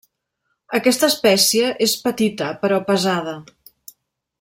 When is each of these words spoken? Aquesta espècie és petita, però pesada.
Aquesta 0.77 1.09
espècie 1.13 1.69
és 1.89 1.95
petita, 2.09 2.51
però 2.67 2.83
pesada. 2.93 3.41